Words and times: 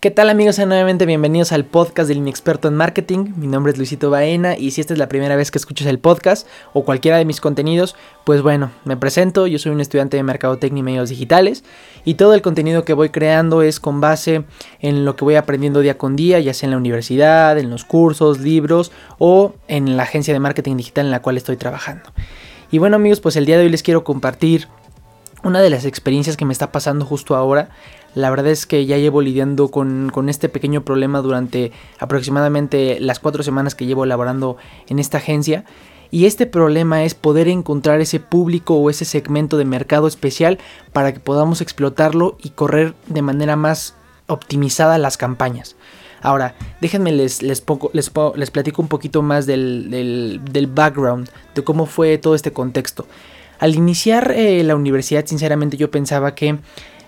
¿Qué 0.00 0.10
tal 0.10 0.30
amigos? 0.30 0.58
Nuevamente 0.58 1.04
bienvenidos 1.04 1.52
al 1.52 1.66
podcast 1.66 2.08
del 2.08 2.16
Inexperto 2.16 2.68
en 2.68 2.74
Marketing. 2.74 3.34
Mi 3.36 3.46
nombre 3.46 3.70
es 3.70 3.76
Luisito 3.76 4.08
Baena 4.08 4.56
y 4.56 4.70
si 4.70 4.80
esta 4.80 4.94
es 4.94 4.98
la 4.98 5.10
primera 5.10 5.36
vez 5.36 5.50
que 5.50 5.58
escuchas 5.58 5.86
el 5.88 5.98
podcast 5.98 6.46
o 6.72 6.86
cualquiera 6.86 7.18
de 7.18 7.26
mis 7.26 7.38
contenidos, 7.38 7.96
pues 8.24 8.40
bueno, 8.40 8.70
me 8.86 8.96
presento, 8.96 9.46
yo 9.46 9.58
soy 9.58 9.72
un 9.72 9.80
estudiante 9.82 10.16
de 10.16 10.22
Mercadotecnia 10.22 10.80
y 10.80 10.84
Medios 10.84 11.10
Digitales 11.10 11.64
y 12.06 12.14
todo 12.14 12.32
el 12.32 12.40
contenido 12.40 12.82
que 12.82 12.94
voy 12.94 13.10
creando 13.10 13.60
es 13.60 13.78
con 13.78 14.00
base 14.00 14.44
en 14.80 15.04
lo 15.04 15.16
que 15.16 15.24
voy 15.26 15.34
aprendiendo 15.34 15.80
día 15.80 15.98
con 15.98 16.16
día, 16.16 16.40
ya 16.40 16.54
sea 16.54 16.68
en 16.68 16.70
la 16.70 16.78
universidad, 16.78 17.58
en 17.58 17.68
los 17.68 17.84
cursos, 17.84 18.40
libros 18.40 18.92
o 19.18 19.52
en 19.68 19.98
la 19.98 20.04
agencia 20.04 20.32
de 20.32 20.40
marketing 20.40 20.78
digital 20.78 21.04
en 21.04 21.10
la 21.10 21.20
cual 21.20 21.36
estoy 21.36 21.58
trabajando. 21.58 22.10
Y 22.70 22.78
bueno 22.78 22.96
amigos, 22.96 23.20
pues 23.20 23.36
el 23.36 23.44
día 23.44 23.58
de 23.58 23.64
hoy 23.64 23.68
les 23.68 23.82
quiero 23.82 24.02
compartir 24.02 24.66
una 25.42 25.60
de 25.60 25.70
las 25.70 25.84
experiencias 25.84 26.36
que 26.36 26.44
me 26.44 26.52
está 26.52 26.72
pasando 26.72 27.04
justo 27.04 27.36
ahora 27.36 27.70
la 28.14 28.30
verdad 28.30 28.48
es 28.48 28.66
que 28.66 28.86
ya 28.86 28.98
llevo 28.98 29.22
lidiando 29.22 29.68
con, 29.68 30.28
este 30.28 30.48
pequeño 30.48 30.84
problema 30.84 31.20
durante 31.20 31.72
aproximadamente 31.98 32.98
las 33.00 33.20
cuatro 33.20 33.42
semanas 33.42 33.74
que 33.74 33.86
llevo 33.86 34.06
laborando 34.06 34.56
en 34.88 34.98
esta 34.98 35.18
agencia. 35.18 35.64
Y 36.12 36.26
este 36.26 36.46
problema 36.46 37.04
es 37.04 37.14
poder 37.14 37.46
encontrar 37.46 38.00
ese 38.00 38.18
público 38.18 38.74
o 38.74 38.90
ese 38.90 39.04
segmento 39.04 39.56
de 39.56 39.64
mercado 39.64 40.08
especial 40.08 40.58
para 40.92 41.12
que 41.12 41.20
podamos 41.20 41.60
explotarlo 41.60 42.36
y 42.42 42.50
correr 42.50 42.94
de 43.06 43.22
manera 43.22 43.54
más 43.54 43.94
optimizada 44.26 44.98
las 44.98 45.16
campañas. 45.16 45.76
Ahora, 46.20 46.54
déjenme 46.80 47.12
les, 47.12 47.42
les, 47.42 47.64
les, 47.92 48.50
platico 48.50 48.82
un 48.82 48.88
poquito 48.88 49.22
más 49.22 49.46
del, 49.46 50.40
background, 50.74 51.30
de 51.54 51.64
cómo 51.64 51.86
fue 51.86 52.18
todo 52.18 52.34
este 52.34 52.52
contexto. 52.52 53.06
Al 53.60 53.74
iniciar 53.74 54.32
eh, 54.32 54.62
la 54.64 54.74
universidad, 54.74 55.24
sinceramente 55.26 55.76
yo 55.76 55.90
pensaba 55.90 56.34
que 56.34 56.58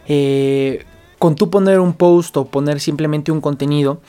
eh, 0.07 0.85
con 1.23 1.37
tú 1.37 1.51
poner 1.51 1.79
un 1.79 1.93
post 1.93 2.37
o 2.37 2.47
poner 2.47 2.81
simplemente 2.81 3.31
un 3.31 3.41
contenido, 3.41 4.01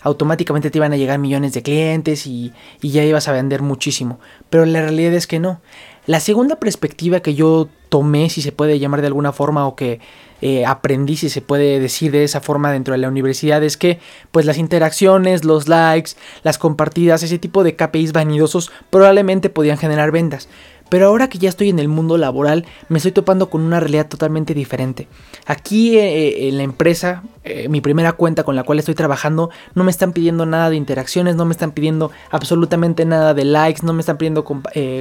automáticamente 0.00 0.70
te 0.70 0.78
iban 0.78 0.94
a 0.94 0.96
llegar 0.96 1.18
millones 1.18 1.52
de 1.52 1.62
clientes 1.62 2.26
y, 2.26 2.50
ya 2.80 3.04
ibas 3.04 3.28
a 3.28 3.32
vender 3.32 3.60
muchísimo. 3.60 4.18
Pero 4.48 4.64
la 4.64 4.80
realidad 4.80 5.12
es 5.12 5.26
que 5.26 5.38
no. 5.38 5.60
La 6.06 6.18
segunda 6.18 6.56
perspectiva 6.56 7.20
que 7.20 7.34
yo 7.34 7.68
tomé, 7.90 8.30
si 8.30 8.40
se 8.40 8.52
puede 8.52 8.78
llamar 8.78 9.02
de 9.02 9.08
alguna 9.08 9.32
forma, 9.32 9.66
o 9.66 9.76
que 9.76 10.00
eh, 10.40 10.64
aprendí, 10.64 11.18
si 11.18 11.28
se 11.28 11.42
puede 11.42 11.78
decir 11.78 12.10
de 12.10 12.24
esa 12.24 12.40
forma 12.40 12.72
dentro 12.72 12.92
de 12.92 12.98
la 12.98 13.08
universidad, 13.08 13.62
es 13.62 13.76
que 13.76 13.98
pues 14.30 14.46
las 14.46 14.56
interacciones, 14.56 15.44
los 15.44 15.68
likes, 15.68 16.12
las 16.42 16.56
compartidas, 16.56 17.22
ese 17.22 17.38
tipo 17.38 17.64
de 17.64 17.76
KPIs 17.76 18.14
vanidosos 18.14 18.72
probablemente 18.88 19.50
podían 19.50 19.76
generar 19.76 20.10
ventas. 20.10 20.48
Pero 20.92 21.06
ahora 21.06 21.30
que 21.30 21.38
ya 21.38 21.48
estoy 21.48 21.70
en 21.70 21.78
el 21.78 21.88
mundo 21.88 22.18
laboral, 22.18 22.66
me 22.90 22.98
estoy 22.98 23.12
topando 23.12 23.48
con 23.48 23.62
una 23.62 23.80
realidad 23.80 24.08
totalmente 24.08 24.52
diferente. 24.52 25.08
Aquí 25.46 25.96
eh, 25.96 26.04
eh, 26.04 26.48
en 26.50 26.58
la 26.58 26.64
empresa, 26.64 27.22
eh, 27.44 27.66
mi 27.70 27.80
primera 27.80 28.12
cuenta 28.12 28.44
con 28.44 28.56
la 28.56 28.62
cual 28.62 28.78
estoy 28.78 28.94
trabajando, 28.94 29.48
no 29.74 29.84
me 29.84 29.90
están 29.90 30.12
pidiendo 30.12 30.44
nada 30.44 30.68
de 30.68 30.76
interacciones, 30.76 31.34
no 31.34 31.46
me 31.46 31.52
están 31.52 31.70
pidiendo 31.70 32.10
absolutamente 32.30 33.06
nada 33.06 33.32
de 33.32 33.46
likes, 33.46 33.80
no 33.82 33.94
me 33.94 34.00
están 34.00 34.18
pidiendo 34.18 34.44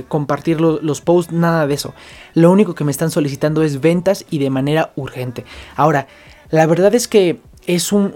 compartir 0.07 0.61
los 0.61 1.01
posts, 1.01 1.33
nada 1.33 1.67
de 1.67 1.73
eso. 1.73 1.93
Lo 2.35 2.53
único 2.53 2.73
que 2.73 2.85
me 2.85 2.91
están 2.91 3.11
solicitando 3.11 3.61
es 3.61 3.81
ventas 3.81 4.25
y 4.29 4.39
de 4.39 4.49
manera 4.49 4.93
urgente. 4.95 5.43
Ahora, 5.75 6.07
la 6.51 6.67
verdad 6.67 6.95
es 6.95 7.09
que 7.09 7.41
es 7.67 7.91
un, 7.91 8.13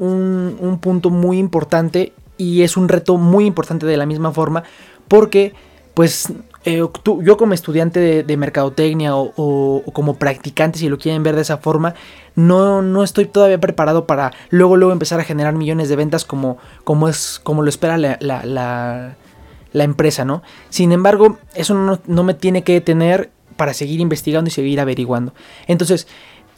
un 0.61 0.79
punto 0.79 1.09
muy 1.09 1.39
importante 1.39 2.13
y 2.37 2.61
es 2.61 2.77
un 2.77 2.87
reto 2.87 3.17
muy 3.17 3.45
importante 3.45 3.85
de 3.85 3.97
la 3.97 4.05
misma 4.05 4.31
forma 4.31 4.63
porque 5.09 5.53
pues 5.93 6.29
eh, 6.65 6.81
yo 7.21 7.37
como 7.37 7.53
estudiante 7.53 8.23
de, 8.23 8.37
mercadotecnia 8.37 9.15
o, 9.15 9.83
como 9.93 10.15
practicante, 10.15 10.79
si 10.79 10.89
lo 10.89 10.97
quieren 10.97 11.21
ver 11.21 11.35
de 11.35 11.43
esa 11.43 11.57
forma, 11.57 11.93
no, 12.35 12.81
no 12.81 13.03
estoy 13.03 13.25
todavía 13.25 13.59
preparado 13.59 14.07
para 14.07 14.33
luego, 14.49 14.75
luego 14.75 14.91
empezar 14.91 15.19
a 15.19 15.23
generar 15.23 15.53
millones 15.53 15.89
de 15.89 15.95
ventas 15.95 16.25
como, 16.25 16.57
como, 16.83 17.07
es, 17.07 17.39
como 17.43 17.61
lo 17.61 17.69
espera 17.69 17.97
la, 17.99 18.17
la, 18.19 19.83
empresa, 19.83 20.25
¿no? 20.25 20.41
Sin 20.69 20.91
embargo, 20.91 21.37
eso 21.53 21.75
no, 21.75 22.23
me 22.23 22.33
tiene 22.33 22.63
que 22.63 22.73
detener 22.73 23.29
para 23.57 23.75
seguir 23.75 23.99
investigando 23.99 24.47
y 24.47 24.51
seguir 24.51 24.79
averiguando. 24.79 25.33
Entonces, 25.67 26.07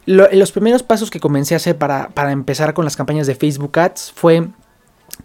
los 0.05 0.53
primeros 0.53 0.83
pasos 0.83 1.11
que 1.11 1.19
comencé 1.19 1.53
a 1.53 1.57
hacer 1.57 1.77
para, 1.77 2.09
para 2.09 2.31
empezar 2.31 2.73
con 2.73 2.85
las 2.85 2.95
campañas 2.95 3.27
de 3.27 3.35
Facebook 3.35 3.77
Ads 3.77 4.13
fue 4.15 4.47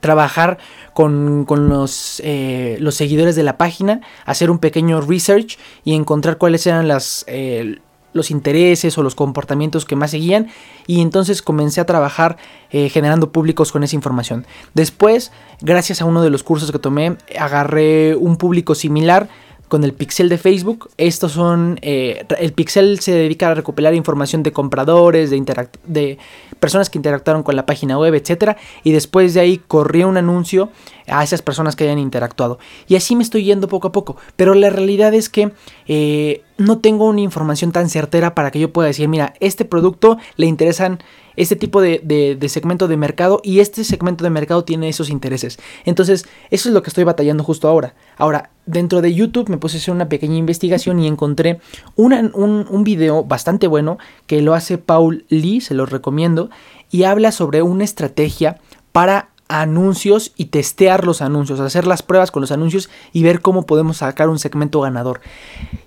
trabajar 0.01 0.59
con, 0.95 1.47
los, 1.49 2.21
eh, 2.25 2.77
los, 2.81 2.95
seguidores 2.95 3.37
de 3.37 3.43
la 3.43 3.57
página, 3.57 4.01
hacer 4.25 4.51
un 4.51 4.59
pequeño 4.59 5.01
research 5.01 5.59
y 5.85 5.95
encontrar 5.95 6.39
cuáles 6.39 6.67
eran 6.67 6.89
las, 6.89 7.25
eh, 7.29 7.79
los 8.13 8.31
intereses 8.31 8.97
o 8.99 9.03
los 9.03 9.15
comportamientos 9.15 9.85
que 9.85 9.97
más 9.97 10.11
seguían 10.11 10.49
y 10.87 11.01
entonces 11.01 11.43
comencé 11.43 11.81
a 11.81 11.87
trabajar 11.87 12.37
eh, 12.71 12.89
generando 12.89 13.33
públicos 13.33 13.73
con 13.73 13.85
esa 13.85 13.97
información. 13.97 14.47
Después, 14.75 15.33
gracias 15.61 16.03
a 16.03 16.05
uno 16.05 16.23
de 16.23 16.31
los 16.31 16.43
cursos 16.43 16.73
que 16.73 16.79
tomé, 16.79 17.17
agarré 17.39 18.15
un 18.15 18.37
público 18.37 18.75
similar 18.75 19.29
con 19.73 19.85
el 19.85 19.95
pixel 19.95 20.29
de 20.29 20.37
Facebook. 20.37 20.91
Estos 20.99 21.33
son. 21.33 21.79
Eh, 21.81 22.27
el 22.39 22.53
pixel 22.53 23.01
se 23.01 23.13
dedica 23.13 23.49
a 23.49 23.55
recopilar 23.55 23.95
información 23.95 24.43
de 24.43 24.53
compradores, 24.53 25.31
de, 25.31 26.19
personas 26.61 26.91
que 26.91 26.99
interactuaron 26.99 27.43
con 27.43 27.57
la 27.57 27.65
página 27.65 27.97
web, 27.97 28.13
etc. 28.13 28.59
Y 28.85 28.93
después 28.93 29.33
de 29.33 29.41
ahí 29.41 29.57
corría 29.57 30.07
un 30.07 30.19
anuncio 30.19 30.69
a 31.09 31.25
esas 31.25 31.41
personas 31.41 31.75
que 31.75 31.85
hayan 31.85 31.99
interactuado. 31.99 32.59
Y 32.87 32.97
así 32.97 33.17
me 33.17 33.23
estoy 33.23 33.45
yendo 33.45 33.67
poco 33.67 33.89
a 33.89 33.93
poco. 33.93 34.19
Pero 34.37 34.53
la 34.53 34.69
realidad 34.69 35.15
es 35.15 35.31
que 35.31 35.53
eh, 35.89 36.43
no 36.59 36.79
tengo 36.79 37.09
una 37.09 37.21
información 37.21 37.73
tan 37.73 37.89
certera 37.89 38.35
para 38.35 38.51
que 38.51 38.61
yo 38.61 38.73
pueda 38.73 38.89
decir, 38.89 39.09
mira, 39.09 39.35
este 39.41 39.65
producto 39.65 40.19
le 40.37 40.47
interesan 40.47 40.99
este 41.37 41.57
tipo 41.57 41.81
de, 41.81 42.39
segmento 42.49 42.89
de 42.89 42.97
mercado 42.97 43.41
y 43.43 43.61
este 43.61 43.85
segmento 43.85 44.23
de 44.25 44.31
mercado 44.31 44.65
tiene 44.65 44.89
esos 44.89 45.11
intereses. 45.11 45.59
Entonces, 45.85 46.27
eso 46.51 46.69
es 46.69 46.75
lo 46.75 46.83
que 46.83 46.91
estoy 46.91 47.05
batallando 47.05 47.43
justo 47.45 47.69
ahora. 47.69 47.95
Ahora, 48.17 48.51
dentro 48.67 49.01
de 49.01 49.15
YouTube 49.15 49.49
me 49.49 49.57
puse 49.57 49.77
a 49.77 49.81
hacer 49.81 49.95
una 49.95 50.09
pequeña 50.09 50.37
investigación 50.37 51.01
y 51.01 51.07
encontré 51.07 51.61
un, 51.97 52.13
un 52.35 52.85
video 52.85 53.25
bastante 53.25 53.67
bueno 53.67 53.99
que 54.27 54.43
lo 54.43 54.55
hace 54.55 54.79
Paul 54.79 55.25
Lee, 55.29 55.61
se 55.61 55.75
lo 55.75 55.87
recomiendo, 55.87 56.51
y 56.91 57.05
habla 57.05 57.33
sobre 57.33 57.63
una 57.63 57.85
estrategia 57.85 58.61
para 58.93 59.32
anuncios 59.53 60.33
y 60.37 60.47
testear 60.47 61.05
los 61.05 61.21
anuncios, 61.21 61.61
hacer 61.61 61.87
las 61.87 62.03
pruebas 62.03 62.31
con 62.31 62.41
los 62.41 62.53
anuncios 62.53 62.89
y 63.13 63.23
ver 63.23 63.43
cómo 63.43 63.67
podemos 63.67 63.99
sacar 63.99 64.31
un 64.31 64.39
segmento 64.39 64.81
ganador. 64.81 65.21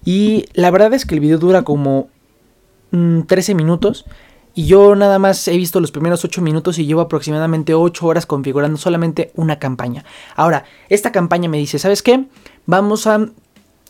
Y 0.03 0.45
la 0.53 0.69
verdad 0.69 0.93
es 0.93 1.05
que 1.05 1.15
el 1.15 1.21
video 1.21 1.39
dura 1.39 1.63
como 1.63 2.07
13 2.91 3.53
mm, 3.53 3.57
minutos 3.57 4.05
y 4.53 4.67
yo 4.67 4.95
nada 4.95 5.17
más 5.17 5.47
he 5.47 5.57
visto 5.57 5.79
los 5.79 5.91
primeros 5.91 6.23
8 6.23 6.43
minutos 6.43 6.77
y 6.77 6.85
llevo 6.85 7.01
aproximadamente 7.01 7.73
8 7.73 8.05
horas 8.05 8.27
configurando 8.27 8.77
solamente 8.77 9.31
una 9.33 9.57
campaña. 9.57 10.05
Ahora, 10.35 10.65
esta 10.89 11.11
campaña 11.11 11.49
me 11.49 11.57
dice, 11.57 11.79
¿sabes 11.79 12.03
qué? 12.03 12.25
Vamos 12.67 13.07
a 13.07 13.27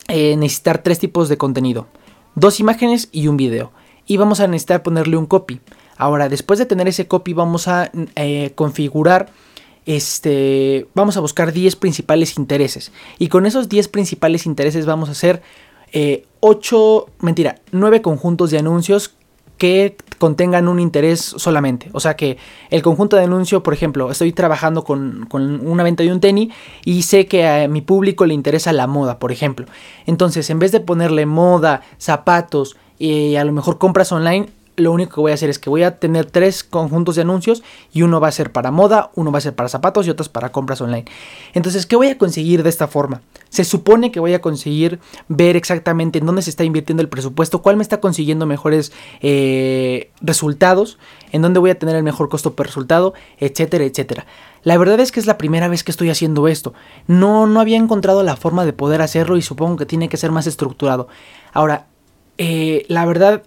eh, 0.08 0.36
necesitar 0.36 0.82
tres 0.82 0.98
tipos 0.98 1.28
de 1.28 1.36
contenido. 1.36 1.86
Dos 2.34 2.60
imágenes 2.60 3.10
y 3.12 3.28
un 3.28 3.36
video. 3.36 3.72
Y 4.06 4.16
vamos 4.16 4.40
a 4.40 4.46
necesitar 4.46 4.82
ponerle 4.82 5.18
un 5.18 5.26
copy. 5.26 5.60
Ahora, 5.98 6.30
después 6.30 6.58
de 6.58 6.66
tener 6.66 6.88
ese 6.88 7.06
copy, 7.06 7.34
vamos 7.34 7.68
a 7.68 7.90
eh, 8.14 8.52
configurar 8.54 9.28
este, 9.86 10.88
vamos 10.94 11.16
a 11.16 11.20
buscar 11.20 11.52
10 11.52 11.76
principales 11.76 12.36
intereses. 12.36 12.92
Y 13.18 13.28
con 13.28 13.46
esos 13.46 13.68
10 13.68 13.88
principales 13.88 14.44
intereses 14.44 14.84
vamos 14.84 15.08
a 15.08 15.12
hacer 15.12 15.42
8, 16.40 17.06
eh, 17.08 17.12
mentira, 17.20 17.60
9 17.70 18.02
conjuntos 18.02 18.50
de 18.50 18.58
anuncios 18.58 19.14
que 19.58 19.96
contengan 20.18 20.68
un 20.68 20.80
interés 20.80 21.20
solamente. 21.20 21.88
O 21.92 22.00
sea 22.00 22.16
que 22.16 22.36
el 22.70 22.82
conjunto 22.82 23.16
de 23.16 23.24
anuncio, 23.24 23.62
por 23.62 23.74
ejemplo, 23.74 24.10
estoy 24.10 24.32
trabajando 24.32 24.84
con, 24.84 25.28
una 25.32 25.82
venta 25.82 26.02
de 26.02 26.12
un 26.12 26.20
tenis 26.20 26.52
y 26.84 27.02
sé 27.02 27.26
que 27.26 27.46
a 27.46 27.68
mi 27.68 27.80
público 27.80 28.26
le 28.26 28.34
interesa 28.34 28.72
la 28.72 28.86
moda, 28.86 29.18
por 29.18 29.32
ejemplo. 29.32 29.66
Entonces, 30.06 30.50
en 30.50 30.58
vez 30.58 30.72
de 30.72 30.80
ponerle 30.80 31.26
moda, 31.26 31.82
zapatos 31.98 32.76
y 32.98 33.36
a 33.36 33.44
lo 33.44 33.52
mejor 33.52 33.78
compras 33.78 34.12
online, 34.12 34.48
lo 34.76 34.92
único 34.92 35.14
que 35.14 35.20
voy 35.20 35.30
a 35.32 35.34
hacer 35.34 35.50
es 35.50 35.58
que 35.58 35.70
voy 35.70 35.82
a 35.82 35.98
tener 35.98 36.30
tres 36.30 36.62
conjuntos 36.64 37.16
de 37.16 37.22
anuncios 37.22 37.62
y 37.92 38.02
uno 38.02 38.20
va 38.20 38.28
a 38.28 38.32
ser 38.32 38.52
para 38.52 38.70
moda, 38.70 39.10
uno 39.14 39.32
va 39.32 39.38
a 39.38 39.40
ser 39.40 39.54
para 39.54 39.68
zapatos 39.68 40.06
y 40.06 40.10
otros 40.10 40.28
para 40.28 40.52
compras 40.52 40.80
online. 40.80 41.04
Entonces, 41.54 41.86
¿qué 41.86 41.96
voy 41.96 42.08
a 42.08 42.18
conseguir 42.18 42.62
de 42.62 42.68
esta 42.68 42.86
forma? 42.86 43.22
Se 43.48 43.64
supone 43.64 44.12
que 44.12 44.20
voy 44.20 44.34
a 44.34 44.40
conseguir 44.40 45.00
ver 45.28 45.56
exactamente 45.56 46.18
en 46.18 46.26
dónde 46.26 46.42
se 46.42 46.50
está 46.50 46.64
invirtiendo 46.64 47.02
el 47.02 47.08
presupuesto, 47.08 47.62
cuál 47.62 47.76
me 47.76 47.82
está 47.82 48.00
consiguiendo 48.00 48.46
mejores 48.46 48.92
eh, 49.20 50.10
resultados, 50.20 50.98
en 51.32 51.42
dónde 51.42 51.60
voy 51.60 51.70
a 51.70 51.78
tener 51.78 51.96
el 51.96 52.02
mejor 52.02 52.28
costo 52.28 52.54
por 52.54 52.66
resultado, 52.66 53.14
etcétera, 53.38 53.84
etcétera. 53.84 54.26
La 54.62 54.76
verdad 54.78 54.98
es 55.00 55.12
que 55.12 55.20
es 55.20 55.26
la 55.26 55.38
primera 55.38 55.68
vez 55.68 55.84
que 55.84 55.92
estoy 55.92 56.10
haciendo 56.10 56.48
esto. 56.48 56.74
No, 57.06 57.46
no 57.46 57.60
había 57.60 57.76
encontrado 57.76 58.22
la 58.22 58.36
forma 58.36 58.64
de 58.64 58.72
poder 58.72 59.00
hacerlo 59.00 59.36
y 59.36 59.42
supongo 59.42 59.76
que 59.76 59.86
tiene 59.86 60.08
que 60.08 60.16
ser 60.16 60.32
más 60.32 60.46
estructurado. 60.46 61.08
Ahora, 61.52 61.86
eh, 62.38 62.84
la 62.88 63.06
verdad, 63.06 63.44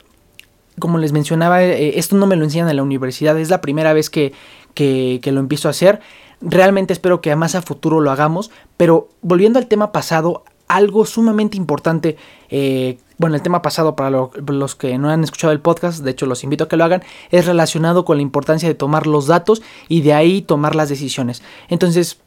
como 0.80 0.98
les 0.98 1.12
mencionaba, 1.12 1.64
eh, 1.64 2.00
esto 2.00 2.16
no 2.16 2.28
me 2.28 2.36
lo 2.36 2.44
enseñan 2.44 2.70
en 2.70 2.76
la 2.76 2.84
universidad, 2.84 3.38
es 3.38 3.50
la 3.50 3.62
primera 3.62 3.94
vez 3.94 4.10
que, 4.10 4.34
que, 4.74 5.22
lo 5.26 5.40
empiezo 5.40 5.68
a 5.68 5.72
hacer. 5.72 6.00
Realmente 6.42 6.94
espero 6.94 7.22
que 7.22 7.36
más 7.36 7.56
a 7.56 7.62
futuro 7.62 8.00
lo 8.00 8.12
hagamos, 8.12 8.52
pero 8.78 9.10
volviendo 9.22 9.60
al 9.60 9.68
tema 9.68 9.92
pasado, 9.92 10.44
algo 10.68 11.06
sumamente 11.06 11.58
importante 11.58 12.18
eh, 12.50 12.98
bueno, 13.20 13.36
el 13.36 13.42
tema 13.42 13.62
pasado 13.62 13.98
para 13.98 14.10
los 14.10 14.76
que 14.76 14.98
no 14.98 15.10
han 15.10 15.24
escuchado 15.26 15.52
el 15.52 15.60
podcast, 15.60 16.04
de 16.04 16.12
hecho 16.12 16.26
los 16.26 16.46
invito 16.46 16.64
a 16.64 16.68
que 16.70 16.78
lo 16.78 16.86
hagan, 16.86 17.04
es 17.32 17.46
relacionado 17.46 18.06
con 18.06 18.16
la 18.16 18.24
importancia 18.24 18.70
de 18.70 18.76
tomar 18.76 19.08
los 19.08 19.28
datos 19.28 19.62
y 19.90 20.02
de 20.02 20.14
ahí 20.14 20.42
tomar 20.42 20.74
las 20.74 20.88
decisiones. 20.88 21.44
Entonces, 21.68 22.18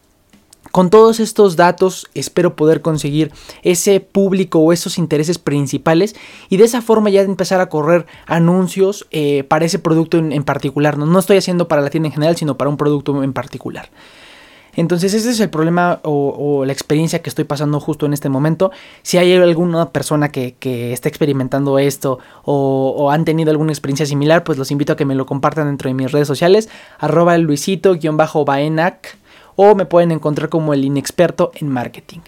con 0.71 0.91
todos 0.91 1.21
estos 1.21 1.57
datos 1.57 2.09
espero 2.15 2.57
poder 2.57 2.81
conseguir 2.81 3.33
ese 3.63 4.01
público 4.01 4.61
o 4.61 4.73
esos 4.73 4.97
intereses 4.97 5.39
principales 5.39 6.15
y 6.49 6.57
de 6.57 6.65
esa 6.65 6.81
forma 6.81 7.11
ya 7.11 7.23
empezar 7.23 7.61
a 7.61 7.69
correr 7.69 8.07
anuncios 8.27 9.07
eh, 9.11 9.45
para 9.45 9.65
ese 9.65 9.79
producto 9.79 10.19
en, 10.19 10.45
particular. 10.45 10.97
¿no? 10.97 11.07
no 11.07 11.19
estoy 11.19 11.37
haciendo 11.37 11.69
para 11.69 11.83
la 11.83 11.91
tienda 11.91 12.09
en 12.09 12.15
general, 12.15 12.37
sino 12.37 12.57
para 12.57 12.71
un 12.71 12.77
producto 12.77 13.23
en 13.23 13.33
particular. 13.33 13.91
Entonces 14.75 15.13
ese 15.13 15.31
es 15.31 15.41
el 15.41 15.51
problema 15.51 16.01
o, 16.03 16.65
la 16.65 16.73
experiencia 16.73 17.21
que 17.21 17.29
estoy 17.29 17.45
pasando 17.45 17.79
justo 17.79 18.07
en 18.07 18.15
este 18.15 18.31
momento. 18.31 18.71
Si 19.03 19.19
hay 19.19 19.35
alguna 19.35 19.91
persona 19.91 20.31
que, 20.31 20.55
que 20.59 20.95
esté 20.95 21.09
experimentando 21.11 21.79
esto 21.79 22.19
o, 22.45 23.11
han 23.11 23.25
tenido 23.25 23.51
alguna 23.51 23.73
experiencia 23.73 24.07
similar, 24.07 24.45
pues 24.45 24.57
los 24.57 24.71
invito 24.71 24.95
a 24.95 24.97
que 24.97 25.05
me 25.05 25.15
lo 25.15 25.27
compartan 25.27 25.67
dentro 25.67 25.89
de 25.89 25.95
mis 25.95 26.11
redes 26.11 26.27
sociales, 26.27 26.71
arroba 26.99 27.37
luisito-baenac 27.37 29.22
o 29.57 29.75
me 29.75 29.87
pueden 29.87 30.13
encontrar 30.13 30.49
como 30.49 30.75
el 30.75 30.85
inexperto 30.85 31.53
en 31.55 31.69
marketing. 31.69 32.21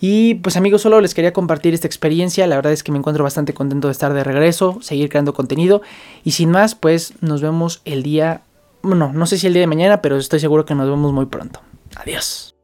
Y 0.00 0.36
pues 0.36 0.56
amigos, 0.56 0.80
solo 0.80 1.00
les 1.00 1.14
quería 1.14 1.32
compartir 1.32 1.74
esta 1.74 1.86
experiencia. 1.86 2.46
La 2.46 2.56
verdad 2.56 2.72
es 2.72 2.82
que 2.82 2.90
me 2.90 2.98
encuentro 2.98 3.22
bastante 3.22 3.52
contento 3.52 3.88
de 3.88 3.92
estar 3.92 4.14
de 4.14 4.24
regreso, 4.24 4.78
seguir 4.80 5.10
creando 5.10 5.34
contenido. 5.34 5.82
Y 6.24 6.32
sin 6.32 6.50
más, 6.50 6.74
pues 6.74 7.14
nos 7.20 7.42
vemos 7.42 7.82
el 7.84 8.02
día, 8.02 8.42
bueno, 8.82 9.12
no 9.12 9.26
sé 9.26 9.36
si 9.38 9.46
el 9.46 9.52
día 9.52 9.60
de 9.60 9.66
mañana, 9.66 10.00
pero 10.00 10.16
estoy 10.16 10.40
seguro 10.40 10.64
que 10.64 10.74
nos 10.74 10.88
vemos 10.88 11.12
muy 11.12 11.26
pronto. 11.26 11.60
Adiós. 11.96 12.59